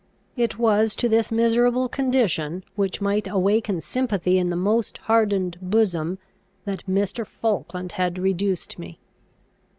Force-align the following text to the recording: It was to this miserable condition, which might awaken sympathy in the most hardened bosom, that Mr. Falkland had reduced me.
It 0.35 0.57
was 0.57 0.95
to 0.95 1.07
this 1.07 1.31
miserable 1.31 1.87
condition, 1.87 2.63
which 2.75 3.01
might 3.01 3.27
awaken 3.27 3.81
sympathy 3.81 4.39
in 4.39 4.49
the 4.49 4.55
most 4.55 4.97
hardened 4.97 5.59
bosom, 5.61 6.17
that 6.65 6.87
Mr. 6.89 7.23
Falkland 7.23 7.91
had 7.91 8.17
reduced 8.17 8.79
me. 8.79 8.97